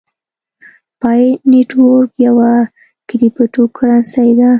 پای 1.01 1.23
نیټورک 1.51 2.11
یوه 2.27 2.51
کریپټو 3.07 3.63
کرنسۍ 3.75 4.29
ده 4.37 4.49